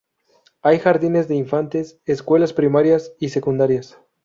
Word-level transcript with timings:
Hay 0.63 0.79
jardines 0.79 1.27
de 1.27 1.35
infantes, 1.35 1.99
escuelas 2.05 2.53
primarias 2.53 3.13
y 3.19 3.29
secundarias. 3.29 3.99